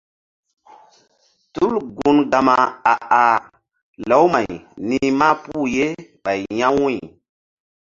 Tul 1.53 1.73
gun 1.97 2.17
Gama 2.31 2.55
a 2.91 2.93
ah 3.21 3.37
lawmay 4.07 4.47
ni̧h 4.87 5.09
mahpuh 5.19 5.65
ye 5.75 5.85
ɓay 6.23 6.41
ya̧ 6.59 6.67
wu̧y. 6.79 6.97